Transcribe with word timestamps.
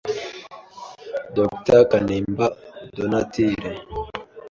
Dr. 1.37 1.79
Kanimba 1.91 2.45
Donatile, 2.95 3.71